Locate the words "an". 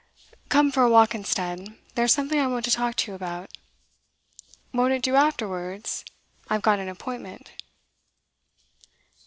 6.79-6.89